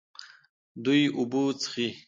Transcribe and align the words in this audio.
دوی 0.83 1.01
اوبه 1.17 1.41
څښي. 1.61 1.87